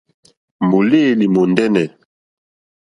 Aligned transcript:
Mùlêlì 0.69 1.25
mùndɛ́nɛ̀. 1.33 1.87